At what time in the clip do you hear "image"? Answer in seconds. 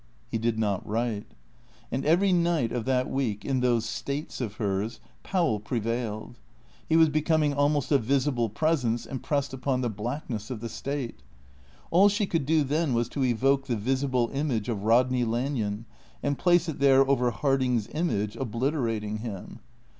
14.33-14.69, 17.93-18.35